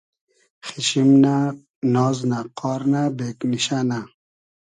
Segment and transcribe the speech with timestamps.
[0.65, 1.35] خیشیم نۂ،
[1.93, 3.99] ناز نۂ، قار نۂ، بېگنیشۂ نۂ